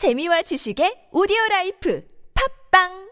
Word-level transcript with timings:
재미와 0.00 0.40
지식의 0.40 1.12
오디오 1.12 1.36
라이프 1.50 2.02
팟빵 2.72 3.10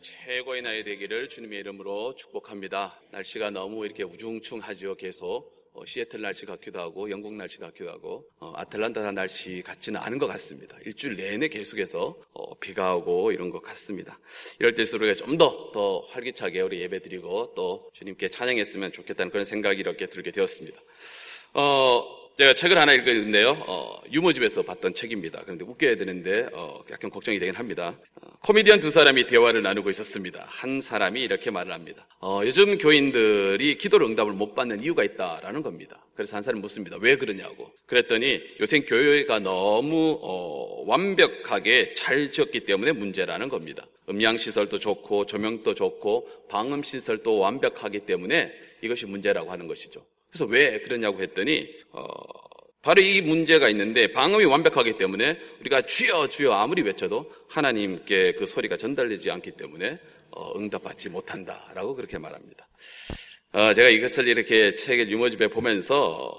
최고의 0.00 0.62
날이 0.62 0.84
되기를 0.84 1.28
주님의 1.28 1.58
이름으로 1.58 2.14
축복합니다. 2.14 3.00
날씨가 3.10 3.50
너무 3.50 3.84
이렇게 3.84 4.04
우중충하죠. 4.04 4.94
계속 4.94 5.57
어, 5.78 5.84
시애틀 5.86 6.20
날씨 6.20 6.44
같기도 6.46 6.80
하고 6.80 7.10
영국 7.10 7.34
날씨 7.34 7.58
같기도 7.58 7.90
하고 7.90 8.24
어, 8.40 8.52
아틀란타 8.56 9.12
날씨 9.12 9.62
같지는 9.64 10.00
않은 10.00 10.18
것 10.18 10.26
같습니다. 10.26 10.76
일주일 10.84 11.16
내내 11.16 11.48
계속해서 11.48 12.16
어, 12.32 12.54
비가 12.58 12.96
오고 12.96 13.32
이런 13.32 13.50
것 13.50 13.62
같습니다. 13.62 14.18
이럴 14.58 14.74
때일수록 14.74 15.02
우리가 15.02 15.14
좀 15.14 15.38
더 15.38 15.70
더 15.72 16.00
활기차게 16.00 16.60
우리 16.62 16.80
예배 16.80 17.00
드리고 17.02 17.52
또 17.54 17.90
주님께 17.94 18.28
찬양했으면 18.28 18.92
좋겠다는 18.92 19.30
그런 19.30 19.44
생각이 19.44 19.78
이렇게 19.80 20.06
들게 20.06 20.30
되었습니다. 20.32 20.80
어, 21.54 22.17
제가 22.38 22.54
책을 22.54 22.78
하나 22.78 22.92
읽었는데요. 22.92 23.64
어, 23.66 24.00
유머집에서 24.12 24.62
봤던 24.62 24.94
책입니다. 24.94 25.42
그런데 25.42 25.64
웃겨야 25.64 25.96
되는데 25.96 26.46
어, 26.52 26.84
약간 26.88 27.10
걱정이 27.10 27.40
되긴 27.40 27.56
합니다. 27.56 27.98
어, 28.14 28.30
코미디언 28.44 28.78
두 28.78 28.90
사람이 28.90 29.26
대화를 29.26 29.62
나누고 29.62 29.90
있었습니다. 29.90 30.46
한 30.46 30.80
사람이 30.80 31.20
이렇게 31.20 31.50
말을 31.50 31.72
합니다. 31.72 32.06
어, 32.20 32.42
요즘 32.44 32.78
교인들이 32.78 33.76
기도를 33.78 34.06
응답을 34.06 34.34
못 34.34 34.54
받는 34.54 34.84
이유가 34.84 35.02
있다라는 35.02 35.64
겁니다. 35.64 36.00
그래서 36.14 36.36
한 36.36 36.44
사람이 36.44 36.60
묻습니다. 36.60 36.96
왜 37.00 37.16
그러냐고. 37.16 37.72
그랬더니 37.86 38.40
요새 38.60 38.82
교회가 38.82 39.40
너무 39.40 40.20
어, 40.22 40.84
완벽하게 40.86 41.92
잘 41.94 42.30
지었기 42.30 42.60
때문에 42.60 42.92
문제라는 42.92 43.48
겁니다. 43.48 43.84
음향 44.08 44.38
시설도 44.38 44.78
좋고 44.78 45.26
조명도 45.26 45.74
좋고 45.74 46.28
방음 46.48 46.84
시설도 46.84 47.40
완벽하기 47.40 47.98
때문에 48.06 48.52
이것이 48.80 49.06
문제라고 49.06 49.50
하는 49.50 49.66
것이죠. 49.66 50.06
그래서 50.30 50.44
왜 50.46 50.80
그러냐고 50.80 51.22
했더니 51.22 51.68
어, 51.92 52.06
바로 52.82 53.02
이 53.02 53.20
문제가 53.20 53.68
있는데 53.68 54.12
방음이 54.12 54.44
완벽하기 54.44 54.96
때문에 54.96 55.38
우리가 55.60 55.82
주여 55.82 56.28
주여 56.28 56.52
아무리 56.52 56.82
외쳐도 56.82 57.30
하나님께 57.48 58.32
그 58.32 58.46
소리가 58.46 58.76
전달되지 58.76 59.30
않기 59.30 59.52
때문에 59.52 59.98
어, 60.30 60.58
응답받지 60.58 61.08
못한다라고 61.08 61.94
그렇게 61.94 62.18
말합니다. 62.18 62.68
어, 63.52 63.74
제가 63.74 63.88
이것을 63.88 64.28
이렇게 64.28 64.74
책의 64.74 65.10
유머집에 65.10 65.48
보면서 65.48 66.34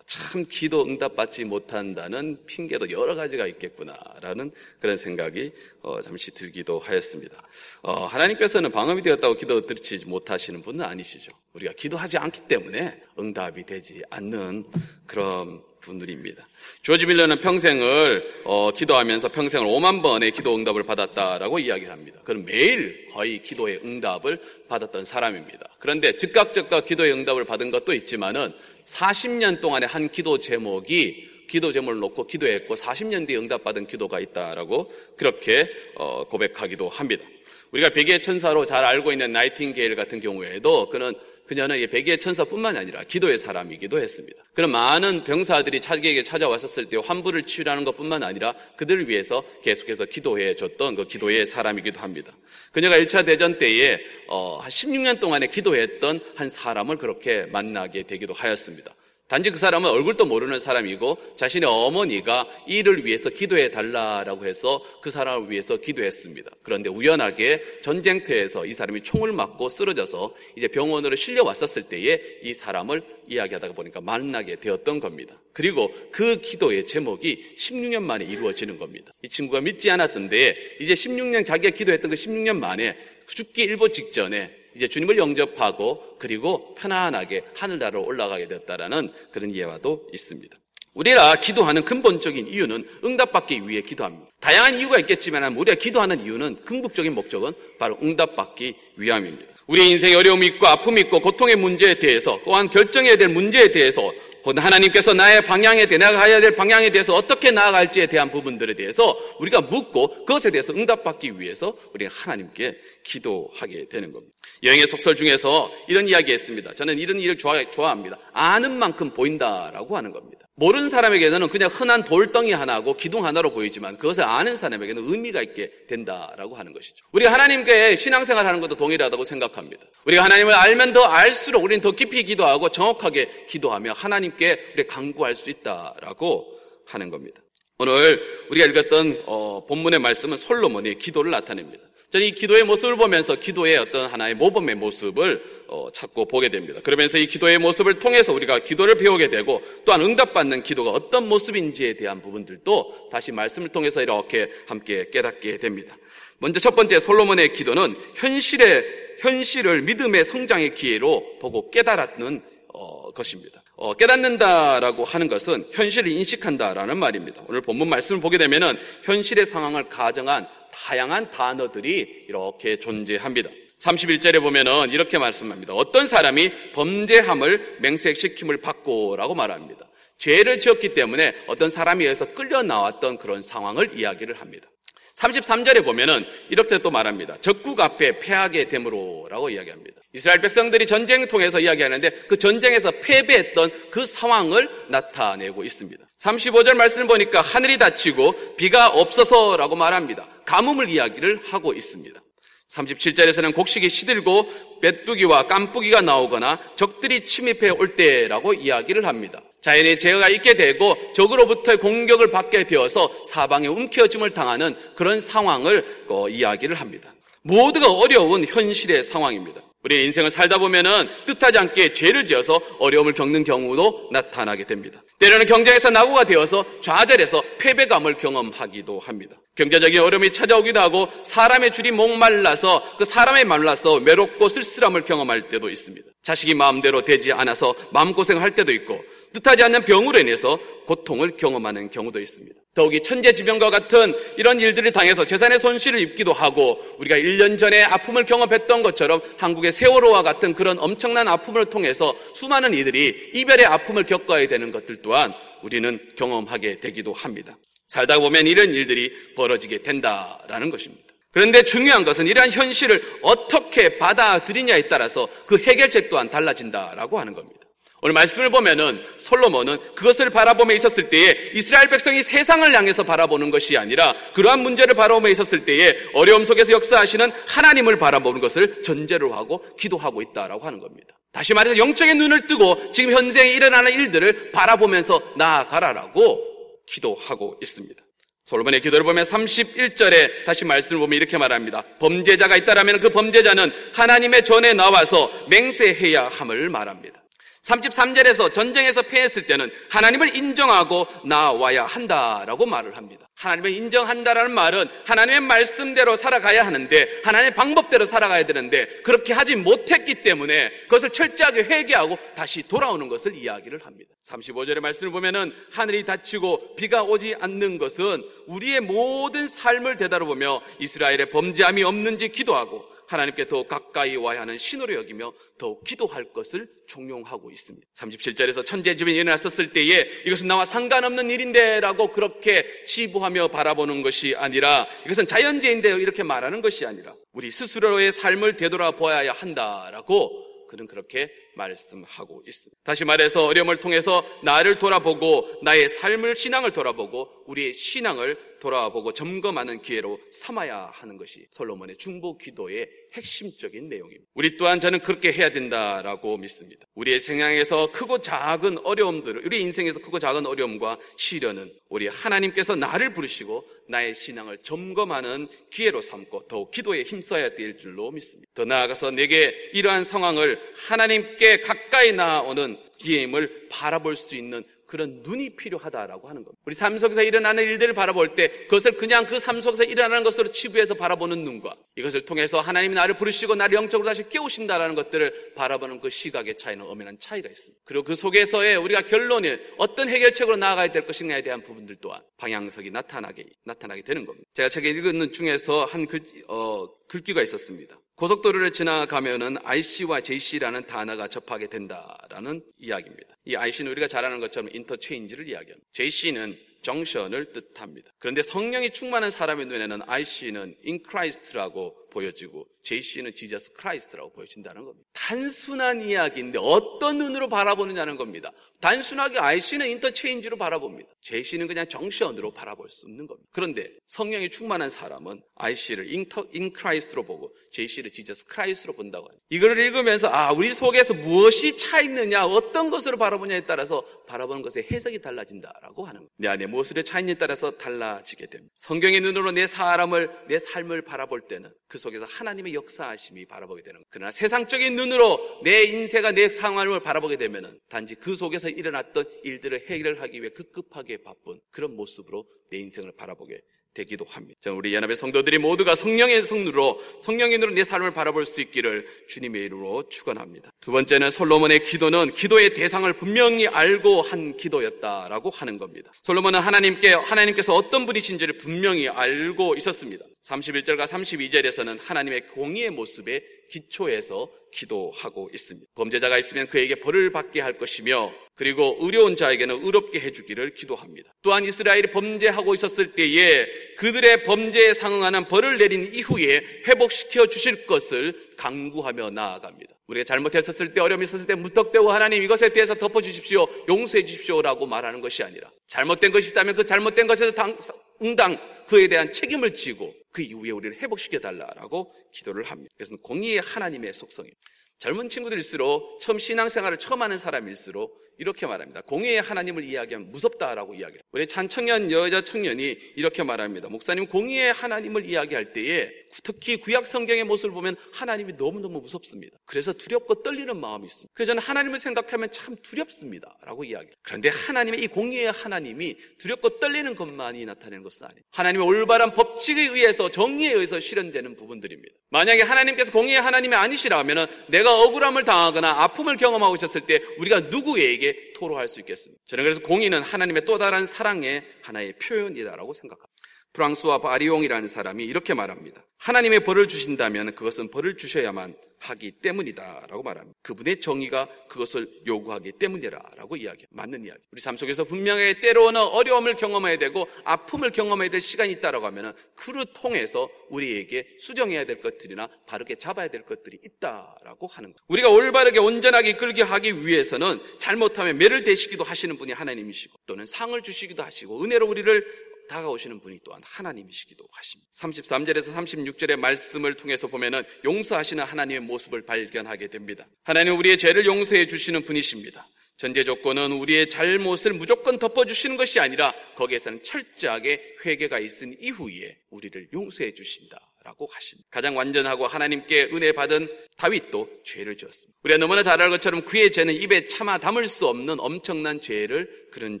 참 0.12 0.44
기도 0.46 0.84
응답받지 0.84 1.44
못한다는 1.44 2.38
핑계도 2.44 2.90
여러 2.90 3.14
가지가 3.14 3.46
있겠구나라는 3.46 4.52
그런 4.78 4.98
생각이 4.98 5.52
어, 5.80 6.02
잠시 6.02 6.30
들기도 6.32 6.78
하였습니다. 6.78 7.42
어, 7.80 8.04
하나님께서는 8.04 8.70
방음이 8.70 9.02
되었다고 9.02 9.36
기도 9.36 9.64
드리지 9.64 10.04
못하시는 10.04 10.60
분은 10.60 10.84
아니시죠. 10.84 11.32
우리가 11.54 11.72
기도하지 11.72 12.18
않기 12.18 12.42
때문에 12.42 13.02
응답이 13.18 13.64
되지 13.64 14.02
않는 14.10 14.66
그런 15.06 15.62
분들입니다. 15.82 16.48
조지 16.80 17.06
밀러는 17.06 17.40
평생을 17.40 18.42
어, 18.44 18.70
기도하면서 18.72 19.28
평생을 19.28 19.66
5만 19.66 20.02
번의 20.02 20.30
기도 20.30 20.54
응답을 20.56 20.84
받았다라고 20.84 21.58
이야기를 21.58 21.92
합니다. 21.92 22.20
그럼 22.24 22.44
매일 22.46 23.08
거의 23.08 23.42
기도의 23.42 23.80
응답을 23.84 24.40
받았던 24.68 25.04
사람입니다. 25.04 25.66
그런데 25.78 26.16
즉각 26.16 26.54
즉각 26.54 26.86
기도의 26.86 27.12
응답을 27.12 27.44
받은 27.44 27.70
것도 27.70 27.92
있지만은 27.92 28.52
40년 28.86 29.60
동안의 29.60 29.88
한 29.88 30.08
기도 30.08 30.38
제목이 30.38 31.30
기도 31.48 31.70
제목을 31.70 31.98
놓고 31.98 32.26
기도했고 32.26 32.74
40년 32.74 33.26
뒤에 33.26 33.36
응답받은 33.36 33.86
기도가 33.86 34.20
있다라고 34.20 34.90
그렇게 35.18 35.68
어, 35.96 36.24
고백하기도 36.24 36.88
합니다. 36.88 37.24
우리가 37.72 37.90
백의 37.90 38.22
천사로 38.22 38.64
잘 38.64 38.84
알고 38.84 39.12
있는 39.12 39.32
나이팅게일 39.32 39.96
같은 39.96 40.20
경우에도 40.20 40.88
그는 40.88 41.14
그녀는 41.52 41.86
백의 41.90 42.16
천사뿐만 42.16 42.78
아니라 42.78 43.04
기도의 43.04 43.38
사람이기도 43.38 44.00
했습니다. 44.00 44.42
그런 44.54 44.70
많은 44.70 45.22
병사들이 45.22 45.82
자기에게 45.82 46.22
찾아왔었을 46.22 46.86
때 46.86 46.96
환부를 46.96 47.42
치유하는 47.42 47.84
것뿐만 47.84 48.22
아니라 48.22 48.54
그들을 48.76 49.06
위해서 49.06 49.44
계속해서 49.62 50.06
기도해 50.06 50.56
줬던 50.56 50.96
그 50.96 51.06
기도의 51.06 51.44
사람이기도 51.44 52.00
합니다. 52.00 52.32
그녀가 52.72 52.96
1차 52.96 53.26
대전 53.26 53.58
때에 53.58 54.00
어, 54.28 54.60
한 54.62 54.70
16년 54.70 55.20
동안에 55.20 55.48
기도했던 55.48 56.20
한 56.36 56.48
사람을 56.48 56.96
그렇게 56.96 57.42
만나게 57.52 58.04
되기도 58.04 58.32
하였습니다. 58.32 58.94
단지 59.32 59.50
그 59.50 59.56
사람은 59.56 59.88
얼굴도 59.88 60.26
모르는 60.26 60.60
사람이고 60.60 61.16
자신의 61.36 61.66
어머니가 61.66 62.46
이를 62.66 63.06
위해서 63.06 63.30
기도해 63.30 63.70
달라라고 63.70 64.44
해서 64.44 64.84
그 65.00 65.10
사람을 65.10 65.50
위해서 65.50 65.78
기도했습니다. 65.78 66.50
그런데 66.62 66.90
우연하게 66.90 67.80
전쟁터에서 67.80 68.66
이 68.66 68.74
사람이 68.74 69.04
총을 69.04 69.32
맞고 69.32 69.70
쓰러져서 69.70 70.34
이제 70.54 70.68
병원으로 70.68 71.16
실려 71.16 71.44
왔었을 71.44 71.84
때에 71.84 72.20
이 72.42 72.52
사람을 72.52 73.02
이야기하다가 73.26 73.72
보니까 73.72 74.02
만나게 74.02 74.56
되었던 74.56 75.00
겁니다. 75.00 75.40
그리고 75.54 75.90
그 76.10 76.42
기도의 76.42 76.84
제목이 76.84 77.54
16년 77.56 78.02
만에 78.02 78.26
이루어지는 78.26 78.76
겁니다. 78.76 79.14
이 79.22 79.30
친구가 79.30 79.62
믿지 79.62 79.90
않았던데 79.90 80.76
이제 80.78 80.92
16년 80.92 81.46
자기가 81.46 81.74
기도했던 81.74 82.10
그 82.10 82.16
16년 82.16 82.58
만에 82.58 82.98
죽기 83.26 83.62
일보 83.62 83.88
직전에 83.88 84.61
이제 84.74 84.88
주님을 84.88 85.18
영접하고 85.18 86.16
그리고 86.18 86.74
편안하게 86.74 87.42
하늘나라로 87.54 88.04
올라가게 88.04 88.48
되었다라는 88.48 89.12
그런 89.30 89.54
예화도 89.54 90.08
있습니다. 90.12 90.56
우리가 90.94 91.36
기도하는 91.36 91.84
근본적인 91.84 92.48
이유는 92.48 92.86
응답받기 93.04 93.66
위해 93.66 93.80
기도합니다. 93.80 94.26
다양한 94.40 94.78
이유가 94.78 94.98
있겠지만 94.98 95.56
우리가 95.56 95.78
기도하는 95.78 96.24
이유는 96.24 96.56
궁극적인 96.66 97.14
목적은 97.14 97.52
바로 97.78 97.96
응답받기 98.02 98.74
위함입니다. 98.96 99.52
우리 99.66 99.90
인생에 99.90 100.14
어려움이 100.14 100.46
있고 100.48 100.66
아픔이 100.66 101.00
있고 101.02 101.20
고통의 101.20 101.56
문제에 101.56 101.94
대해서 101.94 102.38
또한 102.44 102.68
결정해야 102.68 103.16
될 103.16 103.28
문제에 103.28 103.72
대해서 103.72 104.12
하나님께서 104.44 105.14
나의 105.14 105.42
방향에 105.42 105.86
대해 105.86 105.98
나아가야 105.98 106.40
될 106.40 106.54
방향에 106.56 106.90
대해서 106.90 107.14
어떻게 107.14 107.50
나아갈지에 107.50 108.06
대한 108.06 108.30
부분들에 108.30 108.74
대해서 108.74 109.16
우리가 109.38 109.60
묻고 109.62 110.24
그것에 110.24 110.50
대해서 110.50 110.72
응답받기 110.72 111.38
위해서 111.38 111.76
우리가 111.94 112.12
하나님께 112.14 112.76
기도하게 113.04 113.88
되는 113.88 114.12
겁니다. 114.12 114.34
여행의 114.62 114.86
속설 114.86 115.16
중에서 115.16 115.70
이런 115.88 116.08
이야기 116.08 116.32
했습니다. 116.32 116.74
저는 116.74 116.98
이런 116.98 117.18
일을 117.20 117.38
좋아, 117.38 117.62
좋아합니다. 117.70 118.18
아는 118.32 118.72
만큼 118.78 119.10
보인다라고 119.10 119.96
하는 119.96 120.12
겁니다. 120.12 120.46
모르는 120.54 120.90
사람에게는 120.90 121.48
그냥 121.48 121.70
흔한 121.72 122.04
돌덩이 122.04 122.52
하나고 122.52 122.96
기둥 122.96 123.24
하나로 123.24 123.50
보이지만 123.50 123.96
그것을 123.96 124.24
아는 124.24 124.56
사람에게는 124.56 125.08
의미가 125.08 125.40
있게 125.42 125.70
된다라고 125.88 126.56
하는 126.56 126.74
것이죠. 126.74 127.06
우리가 127.12 127.32
하나님께 127.32 127.96
신앙생활 127.96 128.46
하는 128.46 128.60
것도 128.60 128.74
동일하다고 128.74 129.24
생각합니다. 129.24 129.84
우리가 130.04 130.24
하나님을 130.24 130.52
알면 130.52 130.92
더 130.92 131.04
알수록 131.04 131.64
우리는 131.64 131.80
더 131.80 131.92
깊이 131.92 132.22
기도하고 132.24 132.68
정확하게 132.68 133.46
기도하며 133.48 133.92
하나님께 133.92 134.72
우리 134.74 134.86
강구할 134.86 135.34
수 135.34 135.48
있다라고 135.48 136.46
하는 136.86 137.08
겁니다. 137.08 137.40
오늘 137.78 138.22
우리가 138.50 138.66
읽었던 138.66 139.22
어, 139.26 139.66
본문의 139.66 140.00
말씀은 140.00 140.36
솔로몬의 140.36 140.98
기도를 140.98 141.30
나타냅니다. 141.30 141.82
저는 142.12 142.26
이 142.26 142.32
기도의 142.32 142.64
모습을 142.64 142.96
보면서 142.96 143.36
기도의 143.36 143.78
어떤 143.78 144.10
하나의 144.10 144.34
모범의 144.34 144.74
모습을 144.74 145.62
어, 145.68 145.90
찾고 145.90 146.26
보게 146.26 146.50
됩니다. 146.50 146.78
그러면서 146.84 147.16
이 147.16 147.26
기도의 147.26 147.58
모습을 147.58 147.98
통해서 147.98 148.34
우리가 148.34 148.58
기도를 148.58 148.96
배우게 148.96 149.30
되고 149.30 149.62
또한 149.86 150.02
응답받는 150.02 150.62
기도가 150.62 150.90
어떤 150.90 151.26
모습인지에 151.26 151.94
대한 151.94 152.20
부분들도 152.20 153.08
다시 153.10 153.32
말씀을 153.32 153.70
통해서 153.70 154.02
이렇게 154.02 154.50
함께 154.66 155.08
깨닫게 155.10 155.56
됩니다. 155.56 155.96
먼저 156.36 156.60
첫 156.60 156.76
번째 156.76 157.00
솔로몬의 157.00 157.54
기도는 157.54 157.96
현실의 158.16 159.16
현실을 159.20 159.80
믿음의 159.80 160.26
성장의 160.26 160.74
기회로 160.74 161.38
보고 161.40 161.70
깨달았는 161.70 162.42
어, 162.74 163.10
것입니다. 163.12 163.61
어, 163.82 163.94
깨닫는다라고 163.94 165.02
하는 165.02 165.26
것은 165.26 165.66
현실을 165.72 166.12
인식한다라는 166.12 166.96
말입니다. 166.98 167.42
오늘 167.48 167.62
본문 167.62 167.88
말씀을 167.88 168.20
보게 168.20 168.38
되면은 168.38 168.78
현실의 169.02 169.44
상황을 169.44 169.88
가정한 169.88 170.46
다양한 170.72 171.32
단어들이 171.32 172.26
이렇게 172.28 172.78
존재합니다. 172.78 173.50
31절에 173.80 174.40
보면은 174.40 174.90
이렇게 174.90 175.18
말씀합니다. 175.18 175.74
어떤 175.74 176.06
사람이 176.06 176.72
범죄함을 176.74 177.78
맹색시킴을 177.80 178.58
받고라고 178.58 179.34
말합니다. 179.34 179.84
죄를 180.16 180.60
지었기 180.60 180.94
때문에 180.94 181.34
어떤 181.48 181.68
사람에 181.68 182.04
의해서 182.04 182.34
끌려 182.34 182.62
나왔던 182.62 183.18
그런 183.18 183.42
상황을 183.42 183.98
이야기를 183.98 184.40
합니다. 184.40 184.68
33절에 185.16 185.84
보면은 185.84 186.24
이렇게 186.48 186.78
또 186.78 186.90
말합니다. 186.90 187.36
적국 187.40 187.80
앞에 187.80 188.18
패하게 188.18 188.68
되므로라고 188.68 189.50
이야기합니다. 189.50 190.00
이스라엘 190.14 190.40
백성들이 190.40 190.86
전쟁을 190.86 191.28
통해서 191.28 191.60
이야기하는데 191.60 192.10
그 192.28 192.36
전쟁에서 192.36 192.90
패배했던 192.90 193.90
그 193.90 194.06
상황을 194.06 194.68
나타내고 194.88 195.64
있습니다. 195.64 196.04
35절 196.20 196.74
말씀을 196.74 197.06
보니까 197.06 197.40
하늘이 197.40 197.78
닫히고 197.78 198.56
비가 198.56 198.88
없어서라고 198.88 199.76
말합니다. 199.76 200.26
가뭄을 200.44 200.88
이야기를 200.88 201.40
하고 201.44 201.72
있습니다. 201.72 202.20
37절에서는 202.68 203.54
곡식이 203.54 203.88
시들고 203.88 204.50
메뚜기와 204.80 205.46
깜뿌기가 205.46 206.00
나오거나 206.00 206.58
적들이 206.76 207.24
침입해 207.24 207.70
올 207.70 207.96
때라고 207.96 208.54
이야기를 208.54 209.06
합니다. 209.06 209.42
자연의 209.62 209.98
제어가 209.98 210.28
있게 210.28 210.54
되고 210.54 210.96
적으로부터의 211.14 211.78
공격을 211.78 212.30
받게 212.30 212.64
되어서 212.64 213.10
사방에 213.24 213.68
움켜짐을 213.68 214.30
당하는 214.30 214.76
그런 214.94 215.20
상황을 215.20 216.04
어, 216.08 216.28
이야기를 216.28 216.76
합니다. 216.76 217.14
모두가 217.42 217.92
어려운 217.92 218.44
현실의 218.44 219.04
상황입니다. 219.04 219.62
우리 219.84 220.04
인생을 220.04 220.30
살다 220.30 220.58
보면은 220.58 221.08
뜻하지 221.26 221.58
않게 221.58 221.92
죄를 221.92 222.26
지어서 222.26 222.60
어려움을 222.78 223.14
겪는 223.14 223.42
경우도 223.42 224.10
나타나게 224.12 224.64
됩니다. 224.64 225.02
때로는 225.18 225.46
경쟁에서 225.46 225.90
낙오가 225.90 226.24
되어서 226.24 226.64
좌절해서 226.80 227.42
패배감을 227.58 228.18
경험하기도 228.18 229.00
합니다. 229.00 229.36
경제적인 229.56 230.00
어려움이 230.00 230.32
찾아오기도 230.32 230.80
하고 230.80 231.08
사람의 231.24 231.72
줄이 231.72 231.90
목말라서 231.90 232.96
그 232.96 233.04
사람의 233.04 233.44
말라서 233.44 233.94
외롭고 233.94 234.48
쓸쓸함을 234.48 235.04
경험할 235.04 235.48
때도 235.48 235.68
있습니다. 235.68 236.08
자식이 236.22 236.54
마음대로 236.54 237.02
되지 237.02 237.32
않아서 237.32 237.74
마음고생을 237.90 238.40
할 238.40 238.54
때도 238.54 238.72
있고 238.72 239.04
뜻하지 239.32 239.62
않는 239.64 239.84
병으로 239.84 240.18
인해서 240.18 240.58
고통을 240.86 241.36
경험하는 241.36 241.90
경우도 241.90 242.20
있습니다. 242.20 242.60
더욱이 242.74 243.02
천재지변과 243.02 243.70
같은 243.70 244.14
이런 244.36 244.58
일들을 244.58 244.92
당해서 244.92 245.26
재산의 245.26 245.58
손실을 245.58 246.00
입기도 246.00 246.32
하고 246.32 246.80
우리가 246.98 247.16
1년 247.16 247.58
전에 247.58 247.82
아픔을 247.82 248.24
경험했던 248.24 248.82
것처럼 248.82 249.20
한국의 249.36 249.72
세월호와 249.72 250.22
같은 250.22 250.54
그런 250.54 250.78
엄청난 250.78 251.28
아픔을 251.28 251.66
통해서 251.66 252.14
수많은 252.34 252.72
이들이 252.72 253.32
이별의 253.34 253.66
아픔을 253.66 254.04
겪어야 254.04 254.46
되는 254.48 254.70
것들 254.70 255.02
또한 255.02 255.34
우리는 255.62 256.00
경험하게 256.16 256.80
되기도 256.80 257.12
합니다. 257.12 257.56
살다 257.88 258.18
보면 258.20 258.46
이런 258.46 258.72
일들이 258.72 259.12
벌어지게 259.36 259.82
된다라는 259.82 260.70
것입니다. 260.70 261.04
그런데 261.30 261.62
중요한 261.62 262.04
것은 262.04 262.26
이러한 262.26 262.50
현실을 262.50 263.02
어떻게 263.22 263.98
받아들이냐에 263.98 264.88
따라서 264.88 265.28
그 265.46 265.58
해결책 265.58 266.08
또한 266.08 266.30
달라진다라고 266.30 267.18
하는 267.18 267.34
겁니다. 267.34 267.60
오늘 268.04 268.14
말씀을 268.14 268.50
보면은 268.50 269.00
솔로몬은 269.18 269.78
그것을 269.94 270.28
바라보며 270.30 270.74
있었을 270.74 271.08
때에 271.08 271.52
이스라엘 271.54 271.88
백성이 271.88 272.24
세상을 272.24 272.74
향해서 272.74 273.04
바라보는 273.04 273.52
것이 273.52 273.76
아니라 273.76 274.12
그러한 274.34 274.58
문제를 274.60 274.94
바라보며 274.94 275.30
있었을 275.30 275.64
때에 275.64 275.96
어려움 276.14 276.44
속에서 276.44 276.72
역사하시는 276.72 277.30
하나님을 277.46 278.00
바라보는 278.00 278.40
것을 278.40 278.82
전제로 278.82 279.32
하고 279.32 279.64
기도하고 279.78 280.20
있다라고 280.20 280.66
하는 280.66 280.80
겁니다. 280.80 281.16
다시 281.30 281.54
말해서 281.54 281.78
영적인 281.78 282.18
눈을 282.18 282.48
뜨고 282.48 282.90
지금 282.90 283.12
현재 283.12 283.48
일어나는 283.48 283.92
일들을 283.92 284.50
바라보면서 284.50 285.22
나아가라라고 285.36 286.40
기도하고 286.86 287.56
있습니다. 287.62 288.02
솔로몬의 288.46 288.80
기도를 288.80 289.04
보면 289.04 289.24
31절에 289.24 290.44
다시 290.44 290.64
말씀을 290.64 290.98
보면 290.98 291.16
이렇게 291.16 291.38
말합니다. 291.38 291.84
범죄자가 292.00 292.56
있다라면 292.56 292.98
그 292.98 293.10
범죄자는 293.10 293.72
하나님의 293.94 294.42
전에 294.42 294.74
나와서 294.74 295.30
맹세해야 295.48 296.26
함을 296.26 296.68
말합니다. 296.68 297.21
33절에서 297.62 298.52
전쟁에서 298.52 299.02
패했을 299.02 299.46
때는 299.46 299.70
하나님을 299.88 300.36
인정하고 300.36 301.06
나와야 301.24 301.84
한다라고 301.84 302.66
말을 302.66 302.96
합니다. 302.96 303.28
하나님을 303.36 303.70
인정한다라는 303.70 304.52
말은 304.52 304.88
하나님의 305.04 305.40
말씀대로 305.40 306.16
살아가야 306.16 306.66
하는데 306.66 307.20
하나님의 307.24 307.54
방법대로 307.54 308.04
살아가야 308.04 308.46
되는데 308.46 308.86
그렇게 309.02 309.32
하지 309.32 309.54
못했기 309.56 310.22
때문에 310.22 310.70
그것을 310.82 311.10
철저하게 311.10 311.64
회개하고 311.64 312.18
다시 312.34 312.66
돌아오는 312.66 313.08
것을 313.08 313.34
이야기를 313.36 313.84
합니다. 313.84 314.10
35절의 314.28 314.80
말씀을 314.80 315.12
보면은 315.12 315.52
하늘이 315.72 316.04
닫히고 316.04 316.76
비가 316.76 317.02
오지 317.02 317.36
않는 317.40 317.78
것은 317.78 318.24
우리의 318.46 318.80
모든 318.80 319.46
삶을 319.48 319.96
되돌아보며 319.96 320.62
이스라엘의 320.80 321.30
범죄함이 321.30 321.84
없는지 321.84 322.28
기도하고 322.28 322.91
하나님께 323.12 323.48
더 323.48 323.62
가까이 323.64 324.16
와야 324.16 324.42
하는 324.42 324.58
신호로 324.58 324.94
여기며 324.94 325.32
더욱 325.58 325.84
기도할 325.84 326.32
것을 326.32 326.68
종용하고 326.86 327.50
있습니다. 327.50 327.86
37절에서 327.94 328.64
천재집이 328.64 329.12
일어났었을 329.14 329.72
때에 329.72 330.08
이것은 330.26 330.48
나와 330.48 330.64
상관없는 330.64 331.30
일인데 331.30 331.80
라고 331.80 332.12
그렇게 332.12 332.84
치부하며 332.84 333.48
바라보는 333.48 334.02
것이 334.02 334.34
아니라 334.36 334.86
이것은 335.04 335.26
자연재인데 335.26 335.90
이렇게 335.96 336.22
말하는 336.22 336.60
것이 336.62 336.86
아니라 336.86 337.14
우리 337.32 337.50
스스로의 337.50 338.12
삶을 338.12 338.56
되돌아보아야 338.56 339.32
한다라고 339.32 340.52
그는 340.72 340.86
그렇게 340.86 341.30
말씀하고 341.54 342.42
있습니다. 342.46 342.80
다시 342.82 343.04
말해서 343.04 343.44
어려움을 343.44 343.80
통해서 343.80 344.24
나를 344.42 344.78
돌아보고 344.78 345.60
나의 345.62 345.90
삶을 345.90 346.34
신앙을 346.34 346.70
돌아보고 346.70 347.44
우리의 347.46 347.74
신앙을 347.74 348.38
돌아보고 348.62 349.12
점검하는 349.12 349.82
기회로 349.82 350.20
삼아야 350.30 350.90
하는 350.92 351.16
것이 351.16 351.46
솔로몬의 351.50 351.96
중보 351.96 352.38
기도의 352.38 352.88
핵심적인 353.12 353.88
내용입니다. 353.88 354.30
우리 354.34 354.56
또한 354.56 354.78
저는 354.78 355.00
그렇게 355.00 355.32
해야 355.32 355.50
된다라고 355.50 356.36
믿습니다. 356.38 356.86
우리의 356.94 357.18
생향에서 357.18 357.90
크고 357.90 358.22
작은 358.22 358.78
어려움들을 358.84 359.44
우리 359.44 359.60
인생에서 359.62 359.98
크고 359.98 360.20
작은 360.20 360.46
어려움과 360.46 360.96
시련은 361.16 361.72
우리 361.88 362.06
하나님께서 362.06 362.76
나를 362.76 363.12
부르시고 363.12 363.66
나의 363.88 364.14
신앙을 364.14 364.58
점검하는 364.58 365.48
기회로 365.70 366.00
삼고 366.00 366.46
더욱 366.46 366.70
기도에 366.70 367.02
힘써야 367.02 367.56
될 367.56 367.76
줄로 367.78 368.12
믿습니다. 368.12 368.48
더 368.54 368.64
나아가서 368.64 369.10
내게 369.10 369.70
이러한 369.74 370.04
상황을 370.04 370.62
하나님께 370.76 371.62
가까이 371.62 372.12
나오는 372.12 372.78
기회임을 372.98 373.68
바라볼 373.68 374.14
수 374.14 374.36
있는 374.36 374.62
그런 374.92 375.22
눈이 375.22 375.56
필요하다라고 375.56 376.28
하는 376.28 376.44
겁니다. 376.44 376.60
우리 376.66 376.74
삶 376.74 376.98
속에서 376.98 377.22
일어나는 377.22 377.64
일들을 377.64 377.94
바라볼 377.94 378.34
때 378.34 378.48
그것을 378.48 378.92
그냥 378.92 379.24
그 379.24 379.38
삶 379.38 379.62
속에서 379.62 379.84
일어나는 379.84 380.22
것으로 380.22 380.48
치부해서 380.50 380.92
바라보는 380.92 381.44
눈과 381.44 381.74
이것을 381.96 382.26
통해서 382.26 382.60
하나님이 382.60 382.94
나를 382.94 383.16
부르시고 383.16 383.54
나를 383.54 383.74
영적으로 383.74 384.06
다시 384.06 384.28
깨우신다라는 384.28 384.94
것들을 384.94 385.54
바라보는 385.54 386.00
그 386.00 386.10
시각의 386.10 386.58
차이는 386.58 386.84
엄연한 386.84 387.18
차이가 387.18 387.48
있습니다. 387.48 387.82
그리고 387.86 388.04
그 388.04 388.14
속에서의 388.14 388.76
우리가 388.76 389.00
결론이 389.02 389.56
어떤 389.78 390.10
해결책으로 390.10 390.58
나아가야 390.58 390.92
될 390.92 391.06
것인가에 391.06 391.42
대한 391.42 391.62
부분들 391.62 391.96
또한 392.02 392.20
방향석이 392.36 392.90
나타나게 392.90 393.46
나타나게 393.64 394.02
되는 394.02 394.26
겁니다. 394.26 394.46
제가 394.52 394.68
책에 394.68 394.90
읽은 394.90 395.32
중에서 395.32 395.86
한 395.86 396.06
글, 396.06 396.20
어, 396.48 396.86
글귀가 397.08 397.40
있었습니다. 397.40 397.98
고속도로를 398.16 398.72
지나가면은 398.72 399.56
IC와 399.64 400.20
JC라는 400.20 400.86
단어가 400.86 401.28
접하게 401.28 401.66
된다라는 401.66 402.62
이야기입니다. 402.78 403.36
이 403.44 403.56
IC는 403.56 403.90
우리가 403.92 404.06
잘 404.06 404.24
아는 404.24 404.40
것처럼 404.40 404.70
인터체인지를 404.72 405.48
이야기합니다. 405.48 405.88
JC는 405.92 406.58
junction을 406.82 407.52
뜻합니다. 407.52 408.12
그런데 408.18 408.42
성령이 408.42 408.90
충만한 408.90 409.30
사람의 409.30 409.66
눈에는 409.66 410.02
IC는 410.06 410.76
in 410.82 411.01
Christ라고 411.01 411.96
보여지고 412.12 412.66
JC는 412.84 413.34
Jesus 413.34 413.72
Christ라고 413.72 414.32
보여진다는 414.32 414.84
겁니다. 414.84 415.08
단순한 415.14 416.02
이야기인데 416.02 416.58
어떤 416.60 417.18
눈으로 417.18 417.48
바라보느냐는 417.48 418.16
겁니다. 418.16 418.52
단순하게 418.80 419.38
IC는 419.38 419.88
인터체인지로 419.90 420.56
바라봅니다. 420.56 421.08
JC는 421.22 421.66
그냥 421.68 421.88
junction으로 421.88 422.52
바라볼 422.52 422.90
수 422.90 423.08
있는 423.08 423.26
겁니다. 423.26 423.48
그런데 423.52 423.90
성령이 424.06 424.50
충만한 424.50 424.90
사람은 424.90 425.40
IC를 425.54 426.12
inter, 426.12 426.46
in 426.52 426.72
Christ로 426.72 427.22
보고 427.24 427.54
JC를 427.70 428.10
Jesus 428.10 428.46
Christ로 428.46 428.92
본다고 428.92 429.28
합니다. 429.28 429.42
이걸 429.50 429.78
읽으면서 429.78 430.28
아 430.28 430.52
우리 430.52 430.74
속에서 430.74 431.14
무엇이 431.14 431.76
차 431.76 432.00
있느냐 432.00 432.44
어떤 432.44 432.90
것으로 432.90 433.16
바라보냐에 433.16 433.62
따라서 433.62 434.04
바라보는 434.26 434.62
것의 434.62 434.86
해석이 434.90 435.20
달라진다라고 435.20 436.04
하는 436.04 436.20
겁니다. 436.20 436.34
내 436.36 436.48
안에 436.48 436.66
무엇을 436.66 437.02
차 437.04 437.20
있느냐에 437.20 437.38
따라서 437.38 437.70
달라지게 437.70 438.46
됩니다. 438.46 438.74
성경의 438.76 439.20
눈으로 439.20 439.52
내 439.52 439.66
사람을 439.66 440.46
내 440.48 440.58
삶을 440.58 441.02
바라볼 441.02 441.42
때는 441.42 441.72
그 441.86 441.98
속에서 442.02 442.26
하나님의 442.26 442.74
역사하심이 442.74 443.46
바라보게 443.46 443.82
되는 443.82 444.00
거예요. 444.00 444.06
그러나 444.10 444.32
세상적인 444.32 444.96
눈으로 444.96 445.60
내 445.62 445.84
인생과 445.84 446.32
내 446.32 446.48
상황을 446.48 447.00
바라보게 447.00 447.36
되면 447.36 447.78
단지 447.88 448.14
그 448.16 448.34
속에서 448.34 448.68
일어났던 448.68 449.24
일들을 449.44 449.86
해결하기 449.88 450.40
위해 450.40 450.50
급급하게 450.50 451.18
바쁜 451.18 451.60
그런 451.70 451.94
모습으로 451.96 452.46
내 452.70 452.78
인생을 452.78 453.12
바라보게 453.12 453.60
되기도 453.94 454.24
합니다. 454.24 454.58
우리 454.72 454.94
연합의 454.94 455.16
성도들이 455.16 455.58
모두가 455.58 455.94
성령의 455.94 456.46
성으로 456.46 457.02
성령의 457.20 457.58
눈으로 457.58 457.74
내 457.74 457.84
삶을 457.84 458.12
바라볼 458.12 458.46
수 458.46 458.62
있기를 458.62 459.06
주님의 459.28 459.64
이름으로 459.64 460.08
축원합니다. 460.08 460.70
두 460.80 460.92
번째는 460.92 461.30
솔로몬의 461.30 461.82
기도는 461.82 462.32
기도의 462.32 462.72
대상을 462.72 463.12
분명히 463.12 463.68
알고 463.68 464.22
한 464.22 464.56
기도였다라고 464.56 465.50
하는 465.50 465.76
겁니다. 465.76 466.10
솔로몬은 466.22 466.60
하나님께 466.60 467.12
하나님께서 467.12 467.74
어떤 467.74 468.06
분이신지를 468.06 468.56
분명히 468.56 469.08
알고 469.08 469.76
있었습니다. 469.76 470.24
31절과 470.42 471.06
32절에서는 471.06 471.98
하나님의 472.00 472.48
공의의 472.48 472.90
모습에 472.90 473.42
기초해서 473.70 474.50
기도하고 474.72 475.50
있습니다. 475.52 475.86
범죄자가 475.94 476.38
있으면 476.38 476.66
그에게 476.68 476.96
벌을 476.96 477.30
받게 477.30 477.60
할 477.60 477.78
것이며 477.78 478.32
그리고 478.54 478.96
의로운 479.00 479.36
자에게는 479.36 479.84
의롭게 479.84 480.20
해주기를 480.20 480.74
기도합니다. 480.74 481.32
또한 481.42 481.64
이스라엘이 481.64 482.10
범죄하고 482.10 482.74
있었을 482.74 483.12
때에 483.12 483.66
그들의 483.98 484.42
범죄에 484.44 484.94
상응하는 484.94 485.48
벌을 485.48 485.78
내린 485.78 486.12
이후에 486.14 486.82
회복시켜 486.88 487.46
주실 487.46 487.86
것을 487.86 488.34
강구하며 488.56 489.30
나아갑니다. 489.30 489.94
우리가 490.08 490.24
잘못했었을 490.24 490.92
때 490.92 491.00
어려움이 491.00 491.24
있었을 491.24 491.46
때 491.46 491.54
무턱대고 491.54 492.10
하나님 492.10 492.42
이것에 492.42 492.70
대해서 492.70 492.94
덮어주십시오 492.94 493.66
용서해 493.88 494.24
주십시오라고 494.24 494.86
말하는 494.86 495.20
것이 495.20 495.42
아니라 495.42 495.70
잘못된 495.86 496.32
것이 496.32 496.50
있다면 496.50 496.74
그 496.74 496.84
잘못된 496.84 497.26
것에서 497.26 497.52
당, 497.52 497.78
응당 498.20 498.58
그에 498.88 499.08
대한 499.08 499.30
책임을 499.30 499.72
지고 499.74 500.14
그 500.32 500.42
이후에 500.42 500.70
우리를 500.70 500.96
회복시켜 500.98 501.38
달라라고 501.38 502.14
기도를 502.32 502.64
합니다. 502.64 502.92
그래서 502.96 503.16
공의의 503.22 503.60
하나님의 503.60 504.12
속성입니다. 504.14 504.60
젊은 504.98 505.28
친구들일수록 505.28 506.20
처음 506.20 506.38
신앙생활을 506.38 506.98
처음 506.98 507.22
하는 507.22 507.36
사람일수록 507.36 508.16
이렇게 508.38 508.66
말합니다. 508.66 509.02
공의의 509.02 509.40
하나님을 509.40 509.84
이야기하면 509.84 510.30
무섭다라고 510.30 510.94
이야기해요. 510.94 511.20
우리 511.32 511.46
찬 511.46 511.68
청년 511.68 512.10
여자 512.10 512.42
청년이 512.42 512.98
이렇게 513.16 513.42
말합니다. 513.42 513.88
목사님 513.88 514.26
공의의 514.26 514.72
하나님을 514.72 515.28
이야기할 515.28 515.72
때에 515.72 516.10
특히 516.42 516.76
구약 516.76 517.06
성경의 517.06 517.44
모습을 517.44 517.72
보면 517.72 517.96
하나님이 518.12 518.54
너무너무 518.54 519.00
무섭습니다. 519.00 519.56
그래서 519.64 519.92
두렵고 519.92 520.42
떨리는 520.42 520.78
마음이 520.78 521.04
있습니다. 521.04 521.30
그래서 521.34 521.50
저는 521.50 521.62
하나님을 521.62 521.98
생각하면 521.98 522.50
참 522.50 522.76
두렵습니다. 522.82 523.56
라고 523.64 523.84
이야기해요. 523.84 524.14
그런데 524.22 524.48
하나님의 524.48 525.00
이 525.00 525.06
공의의 525.06 525.52
하나님이 525.52 526.16
두렵고 526.38 526.80
떨리는 526.80 527.14
것만이 527.14 527.64
나타내는 527.66 528.02
것은 528.02 528.26
아니에요. 528.26 528.42
하나님의 528.52 528.86
올바른 528.86 529.32
법칙에 529.32 529.82
의해서 529.82 530.30
정의에 530.30 530.72
의해서 530.72 531.00
실현되는 531.00 531.56
부분들입니다. 531.56 532.14
만약에 532.30 532.62
하나님께서 532.62 533.12
공의의 533.12 533.40
하나님이 533.40 533.74
아니시라면 533.74 534.46
내가 534.68 534.98
억울함을 535.02 535.44
당하거나 535.44 536.02
아픔을 536.02 536.36
경험하고 536.38 536.74
있었을 536.76 537.02
때 537.02 537.20
우리가 537.38 537.60
누구에게 537.60 538.21
토로할 538.54 538.88
수 538.88 539.00
있겠습니까? 539.00 539.42
저는 539.48 539.64
그래서 539.64 539.80
공의는 539.80 540.22
하나님의 540.22 540.64
또 540.64 540.78
다른 540.78 541.06
사랑의 541.06 541.64
하나의 541.82 542.14
표현이다라고 542.18 542.94
생각합니다. 542.94 543.31
프랑스와 543.72 544.18
바리옹이라는 544.18 544.88
사람이 544.88 545.24
이렇게 545.24 545.54
말합니다. 545.54 546.04
하나님의 546.18 546.60
벌을 546.60 546.86
주신다면 546.86 547.54
그것은 547.54 547.90
벌을 547.90 548.16
주셔야만 548.16 548.76
하기 549.00 549.32
때문이다 549.42 550.06
라고 550.08 550.22
말합니다. 550.22 550.56
그분의 550.62 551.00
정의가 551.00 551.48
그것을 551.68 552.08
요구하기 552.26 552.72
때문이라 552.72 553.20
라고 553.36 553.56
이야기. 553.56 553.86
맞는 553.90 554.24
이야기. 554.24 554.40
우리 554.52 554.60
삶 554.60 554.76
속에서 554.76 555.02
분명하게 555.02 555.58
때로는 555.58 556.00
어려움을 556.00 556.54
경험해야 556.54 556.98
되고 556.98 557.26
아픔을 557.42 557.90
경험해야 557.90 558.30
될 558.30 558.40
시간이 558.40 558.70
있다라고 558.74 559.06
하면은 559.06 559.32
그를 559.56 559.84
통해서 559.92 560.48
우리에게 560.70 561.26
수정해야 561.40 561.84
될 561.84 562.00
것들이나 562.00 562.48
바르게 562.66 562.94
잡아야 562.94 563.26
될 563.26 563.42
것들이 563.42 563.80
있다라고 563.84 564.68
하는 564.68 564.92
것. 564.92 565.02
우리가 565.08 565.28
올바르게 565.28 565.80
온전하게 565.80 566.30
이끌게 566.30 566.62
하기 566.62 567.04
위해서는 567.04 567.60
잘못하면 567.78 568.38
매를 568.38 568.62
대시기도 568.62 569.02
하시는 569.02 569.36
분이 569.36 569.52
하나님이시고 569.52 570.20
또는 570.26 570.46
상을 570.46 570.80
주시기도 570.80 571.24
하시고 571.24 571.64
은혜로 571.64 571.88
우리를 571.88 572.51
다가오시는 572.68 573.20
분이 573.20 573.40
또한 573.44 573.60
하나님이시기도 573.64 574.46
하십니다. 574.50 574.90
33절에서 574.92 575.74
36절의 575.74 576.36
말씀을 576.36 576.94
통해서 576.94 577.26
보면은 577.26 577.62
용서하시는 577.84 578.42
하나님의 578.42 578.80
모습을 578.80 579.22
발견하게 579.22 579.88
됩니다. 579.88 580.26
하나님 580.44 580.76
우리의 580.78 580.98
죄를 580.98 581.26
용서해 581.26 581.66
주시는 581.66 582.04
분이십니다. 582.04 582.66
전제 582.96 583.24
조건은 583.24 583.72
우리의 583.72 584.08
잘못을 584.08 584.74
무조건 584.74 585.18
덮어주시는 585.18 585.76
것이 585.76 585.98
아니라 585.98 586.34
거기에서는 586.56 587.02
철저하게 587.02 587.96
회개가 588.04 588.38
있은 588.38 588.76
이후에 588.80 589.38
우리를 589.50 589.88
용서해 589.92 590.34
주신다. 590.34 590.78
라고 591.04 591.28
하십니다. 591.32 591.68
가장 591.68 591.96
완전하고 591.96 592.46
하나님께 592.46 593.10
은혜 593.12 593.32
받은 593.32 593.68
다윗도 593.96 594.62
죄를 594.64 594.96
지었습니다. 594.96 595.36
우리가 595.42 595.58
너무나 595.58 595.82
잘 595.82 596.00
알는 596.00 596.10
것처럼 596.16 596.44
그의 596.44 596.70
죄는 596.70 596.94
입에 596.94 597.26
참아 597.26 597.58
담을 597.58 597.88
수 597.88 598.06
없는 598.06 598.38
엄청난 598.38 599.00
죄를 599.00 599.68
그는 599.72 600.00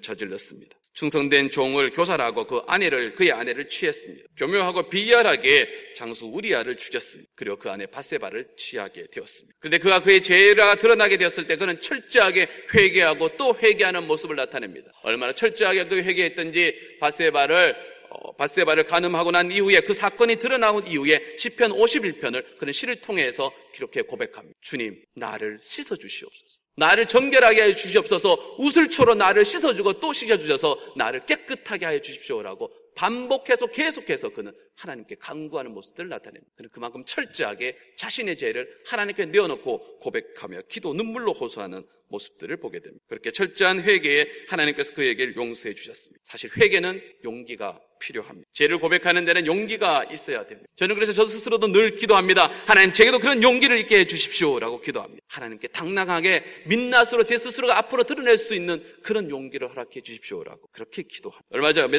저질렀습니다. 0.00 0.76
충성된 0.94 1.50
종을 1.50 1.90
교살하고 1.90 2.44
그 2.44 2.62
아내를 2.66 3.14
그의 3.14 3.32
아내를 3.32 3.68
취했습니다. 3.68 4.28
교묘하고 4.36 4.88
비열하게 4.88 5.68
장수 5.96 6.26
우리아를 6.26 6.76
죽였습니다. 6.76 7.30
그리고 7.34 7.56
그 7.56 7.70
아내 7.70 7.86
바세바를 7.86 8.48
취하게 8.56 9.06
되었습니다. 9.10 9.56
그런데 9.58 9.78
그가 9.78 10.00
그의 10.02 10.22
죄가 10.22 10.76
드러나게 10.76 11.16
되었을 11.16 11.46
때 11.46 11.56
그는 11.56 11.80
철저하게 11.80 12.48
회개하고 12.74 13.36
또 13.36 13.56
회개하는 13.56 14.06
모습을 14.06 14.36
나타냅니다. 14.36 14.90
얼마나 15.02 15.32
철저하게 15.32 15.88
그 15.88 16.02
회개했던지 16.02 16.98
바세바를 17.00 17.92
어, 18.10 18.36
바세바를 18.36 18.84
가늠하고 18.84 19.30
난 19.30 19.50
이후에 19.50 19.80
그 19.80 19.94
사건이 19.94 20.36
드러나온 20.36 20.86
이후에 20.86 21.36
시편 21.38 21.72
51편을 21.72 22.58
그는 22.58 22.72
시를 22.72 22.96
통해서 22.96 23.50
기록해 23.74 24.02
고백합니다. 24.02 24.58
주님, 24.60 25.02
나를 25.14 25.58
씻어 25.62 25.96
주시옵소서. 25.96 26.61
나를 26.76 27.06
정결하게 27.06 27.62
해 27.62 27.74
주시옵소서. 27.74 28.56
우슬초로 28.58 29.14
나를 29.14 29.44
씻어주고 29.44 30.00
또 30.00 30.12
씻어주셔서 30.12 30.94
나를 30.96 31.26
깨끗하게 31.26 31.86
해 31.86 32.00
주십시오라고 32.00 32.72
반복해서 32.94 33.66
계속해서 33.66 34.30
그는 34.30 34.52
하나님께 34.76 35.16
간구하는 35.16 35.72
모습들을 35.72 36.08
나타냅니다. 36.10 36.52
그는 36.56 36.70
그만큼 36.70 37.04
철저하게 37.06 37.76
자신의 37.96 38.36
죄를 38.36 38.68
하나님께 38.86 39.26
내어놓고 39.26 39.98
고백하며 40.00 40.62
기도 40.68 40.92
눈물로 40.92 41.32
호소하는 41.32 41.84
모습들을 42.08 42.58
보게 42.58 42.80
됩니다. 42.80 43.02
그렇게 43.08 43.30
철저한 43.30 43.80
회개에 43.80 44.44
하나님께서 44.48 44.92
그에게 44.92 45.32
용서해 45.34 45.74
주셨습니다. 45.74 46.22
사실 46.24 46.50
회개는 46.58 47.00
용기가 47.24 47.80
필요합니다. 48.02 48.48
죄를 48.52 48.78
고백하는 48.78 49.24
데는 49.24 49.46
용기가 49.46 50.04
있어야 50.10 50.44
됩니다. 50.46 50.68
저는 50.76 50.96
그래서 50.96 51.12
저 51.12 51.26
스스로도 51.26 51.68
늘 51.68 51.94
기도합니다. 51.96 52.50
하나님, 52.66 52.92
제게도 52.92 53.20
그런 53.20 53.42
용기를 53.42 53.78
있게 53.78 54.00
해 54.00 54.06
주십시오라고 54.06 54.80
기도합니다. 54.80 55.24
하나님께 55.28 55.68
당당하게 55.68 56.44
민낯으로 56.66 57.24
제 57.24 57.38
스스로가 57.38 57.78
앞으로 57.78 58.02
드러낼 58.02 58.36
수 58.38 58.54
있는 58.54 58.84
그런 59.02 59.30
용기를 59.30 59.70
허락해 59.70 60.00
주십시오라고 60.00 60.68
그렇게 60.72 61.02
기도합니다. 61.02 61.46
얼마 61.50 61.72
전, 61.72 61.90